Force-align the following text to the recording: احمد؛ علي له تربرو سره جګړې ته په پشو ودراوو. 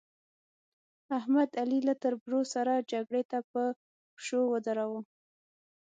احمد؛ 1.17 1.49
علي 1.61 1.79
له 1.87 1.93
تربرو 2.03 2.41
سره 2.53 2.73
جګړې 2.91 3.23
ته 3.31 3.37
په 3.51 3.61
پشو 4.15 4.41
ودراوو. 4.53 4.99